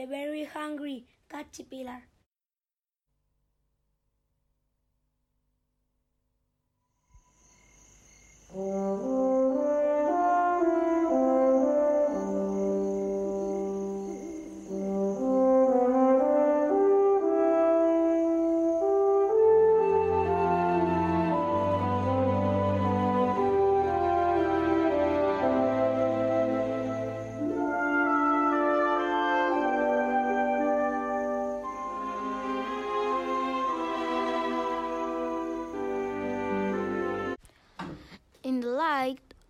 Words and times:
the 0.00 0.06
very 0.06 0.44
hungry 0.44 1.04
caterpillar. 1.28 2.02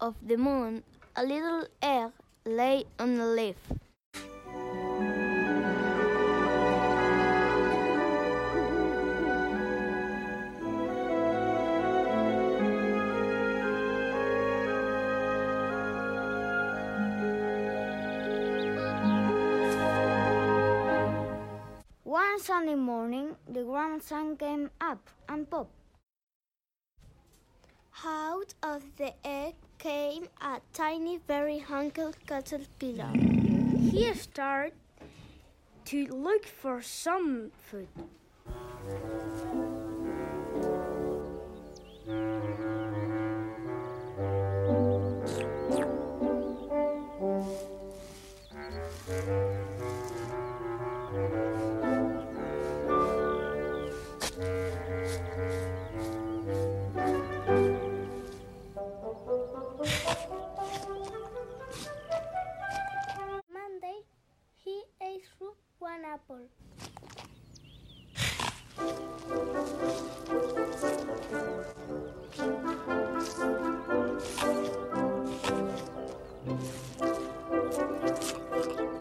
Of 0.00 0.14
the 0.26 0.36
moon, 0.36 0.82
a 1.16 1.22
little 1.24 1.66
egg 1.82 2.12
lay 2.44 2.84
on 2.98 3.20
a 3.20 3.26
leaf. 3.26 3.56
One 22.04 22.40
sunny 22.40 22.74
morning, 22.74 23.36
the 23.48 23.62
grand 23.62 24.02
sun 24.02 24.36
came 24.36 24.70
up 24.80 25.10
and 25.28 25.48
popped. 25.48 25.74
Out 28.04 28.54
of 28.62 28.82
the 28.96 29.12
egg 29.24 29.54
came 29.80 30.28
a 30.42 30.60
tiny, 30.74 31.18
very 31.26 31.58
hungry 31.58 32.12
caterpillar. 32.26 33.12
He 33.90 34.12
started 34.12 34.74
to 35.86 36.06
look 36.08 36.46
for 36.46 36.82
some 36.82 37.50
food. 37.56 37.88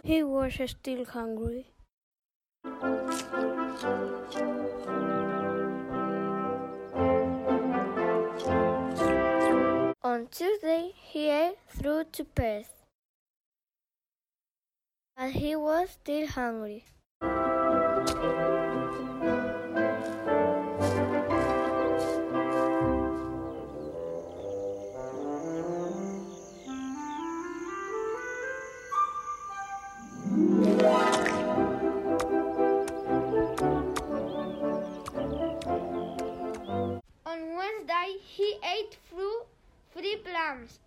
He 0.10 0.24
was 0.24 0.56
still 0.66 1.06
hungry. 1.06 1.68
On 10.02 10.26
Tuesday, 10.32 10.94
he 10.96 11.30
ate 11.30 11.58
through 11.68 12.06
two 12.06 12.24
pears. 12.24 12.66
But 15.16 15.34
he 15.34 15.56
was 15.56 15.92
still 15.92 16.26
hungry. 16.26 16.86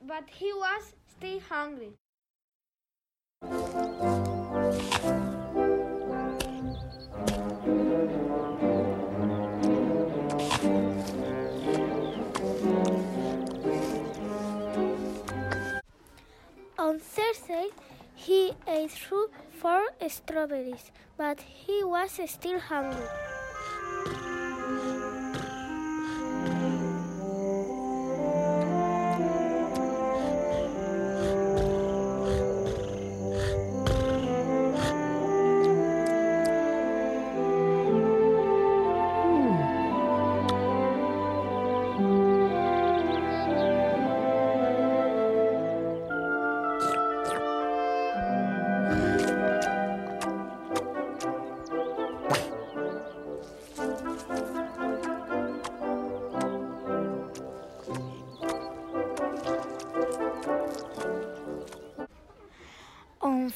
But 0.06 0.24
he 0.28 0.52
was 0.52 0.94
still 1.06 1.38
hungry. 1.48 1.92
On 16.78 16.98
Thursday, 16.98 17.68
he 18.16 18.52
ate 18.66 18.90
through 18.90 19.28
four 19.60 19.86
strawberries, 20.08 20.90
but 21.16 21.40
he 21.40 21.84
was 21.84 22.18
still 22.26 22.58
hungry. 22.58 23.06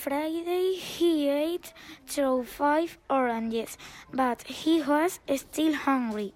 Friday, 0.07 0.75
he 0.75 1.29
ate 1.29 1.73
through 2.07 2.45
five 2.45 2.97
oranges, 3.11 3.77
but 4.13 4.43
he 4.43 4.81
was 4.81 5.19
still 5.35 5.75
hungry. 5.75 6.33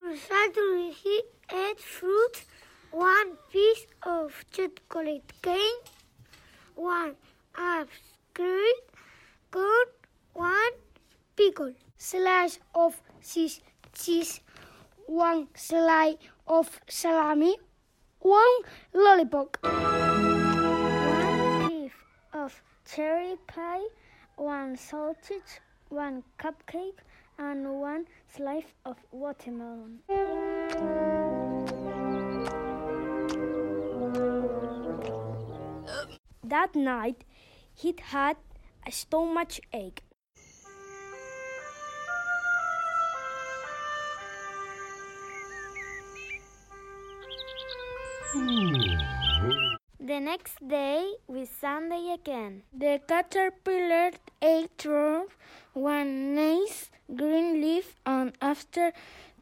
Saturday, 0.00 0.92
he 0.92 1.22
ate 1.52 1.80
fruit, 1.80 2.44
one 2.92 3.38
piece 3.50 3.86
of 4.04 4.44
chocolate 4.52 5.32
cake, 5.42 5.82
one 6.76 7.16
ice 7.56 7.88
cone, 8.34 8.78
one 10.32 10.74
pickle, 11.34 11.74
slice 11.98 12.60
of 12.72 13.02
cheese, 13.20 13.60
cheese, 13.92 14.40
one 15.06 15.48
slice 15.56 16.18
of 16.46 16.80
salami, 16.88 17.56
one 18.20 18.56
lollipop, 18.92 19.56
one 19.62 21.68
piece 21.68 21.92
of 22.32 22.62
cherry 22.84 23.36
pie, 23.46 23.86
one 24.36 24.76
sausage, 24.76 25.60
one 25.88 26.22
cupcake, 26.38 26.98
and 27.38 27.80
one 27.80 28.06
slice 28.28 28.74
of 28.84 28.96
watermelon. 29.10 30.00
That 36.44 36.74
night, 36.74 37.24
he'd 37.74 38.00
had 38.00 38.36
a 38.86 38.92
stomach 38.92 39.52
ache. 39.72 40.02
The 48.34 50.18
next 50.18 50.66
day 50.66 51.14
was 51.28 51.48
Sunday 51.48 52.12
again. 52.12 52.62
The 52.76 53.00
caterpillar 53.06 54.10
ate 54.42 54.70
through 54.76 55.28
one 55.72 56.34
nice 56.34 56.90
green 57.14 57.60
leaf, 57.60 57.94
and 58.04 58.32
after 58.42 58.92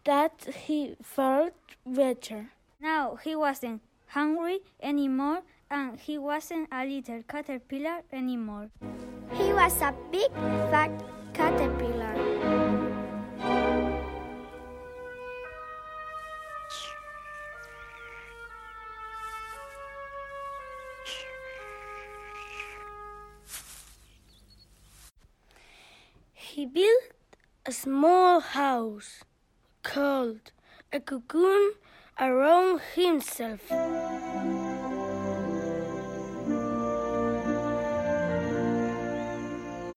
that, 0.04 0.44
he 0.66 0.96
felt 1.02 1.54
better. 1.86 2.50
Now 2.82 3.16
he 3.16 3.34
wasn't 3.34 3.80
hungry 4.08 4.60
anymore 4.82 5.40
and 5.70 5.98
he 5.98 6.18
wasn't 6.18 6.68
a 6.70 6.84
little 6.84 7.22
caterpillar 7.26 8.02
anymore. 8.12 8.68
He 9.32 9.54
was 9.54 9.80
a 9.80 9.94
big 10.10 10.30
fat 10.68 10.92
caterpillar. 11.32 12.21
He 26.62 26.66
built 26.66 27.10
a 27.66 27.72
small 27.72 28.38
house 28.38 29.24
called 29.82 30.52
a 30.92 31.00
cocoon 31.00 31.72
around 32.20 32.80
himself. 32.94 33.62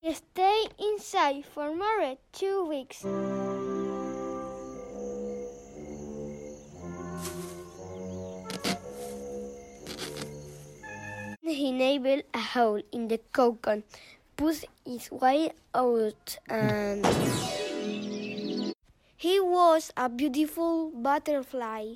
He 0.02 0.12
stayed 0.12 0.70
inside 0.80 1.46
for 1.46 1.70
more 1.70 2.02
than 2.02 2.18
two 2.34 2.66
weeks. 2.66 3.06
He 11.44 11.72
nailed 11.72 12.24
a 12.34 12.40
hole 12.40 12.82
in 12.92 13.08
the 13.08 13.20
cocoon, 13.32 13.84
put 14.38 14.66
his 14.86 15.12
way 15.12 15.52
out, 15.74 16.38
and 16.50 17.06
he 19.16 19.40
was 19.40 19.92
a 19.98 20.10
beautiful 20.10 20.92
butterfly. 20.92 21.96